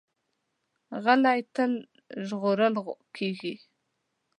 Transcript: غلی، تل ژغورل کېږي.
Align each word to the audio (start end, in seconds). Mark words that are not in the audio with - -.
غلی، 1.03 1.39
تل 1.53 1.71
ژغورل 2.27 2.75
کېږي. 3.15 3.53